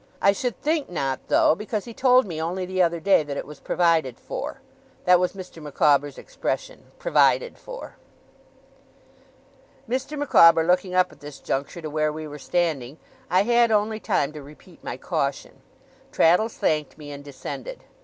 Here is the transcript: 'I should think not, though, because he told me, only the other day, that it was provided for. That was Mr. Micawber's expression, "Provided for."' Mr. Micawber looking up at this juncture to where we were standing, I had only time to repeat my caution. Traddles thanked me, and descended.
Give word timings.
'I 0.19 0.31
should 0.31 0.59
think 0.59 0.89
not, 0.89 1.19
though, 1.27 1.53
because 1.53 1.85
he 1.85 1.93
told 1.93 2.25
me, 2.25 2.41
only 2.41 2.65
the 2.65 2.81
other 2.81 2.99
day, 2.99 3.21
that 3.21 3.37
it 3.37 3.45
was 3.45 3.59
provided 3.59 4.19
for. 4.19 4.59
That 5.05 5.19
was 5.19 5.33
Mr. 5.33 5.61
Micawber's 5.61 6.17
expression, 6.17 6.85
"Provided 6.97 7.55
for."' 7.59 7.97
Mr. 9.87 10.17
Micawber 10.17 10.63
looking 10.63 10.95
up 10.95 11.11
at 11.11 11.19
this 11.19 11.37
juncture 11.37 11.83
to 11.83 11.89
where 11.91 12.11
we 12.11 12.27
were 12.27 12.39
standing, 12.39 12.97
I 13.29 13.43
had 13.43 13.69
only 13.69 13.99
time 13.99 14.33
to 14.33 14.41
repeat 14.41 14.83
my 14.83 14.97
caution. 14.97 15.61
Traddles 16.11 16.55
thanked 16.57 16.97
me, 16.97 17.11
and 17.11 17.23
descended. 17.23 17.83